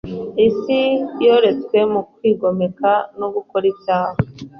isi 0.47 0.81
yoretswe 1.25 1.79
mu 1.93 2.01
kwigomeka 2.13 2.91
no 3.19 3.27
gukora 3.35 3.65
ibyaha. 3.71 4.17